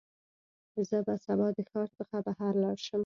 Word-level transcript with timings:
زه 0.89 0.97
به 1.05 1.15
سبا 1.25 1.47
د 1.57 1.59
ښار 1.69 1.87
څخه 1.97 2.15
بهر 2.25 2.53
لاړ 2.63 2.77
شم. 2.87 2.99